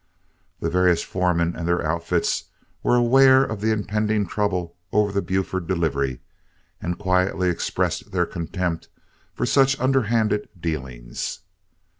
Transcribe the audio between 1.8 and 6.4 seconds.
outfits were aware of the impending trouble over the Buford delivery,